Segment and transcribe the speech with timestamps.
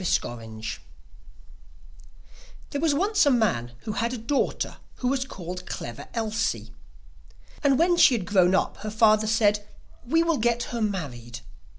[0.03, 0.79] CLEVER ELSIE
[2.71, 6.73] There was once a man who had a daughter who was called Clever Elsie.
[7.63, 9.63] And when she had grown up her father said:
[10.07, 11.41] 'We will get her married.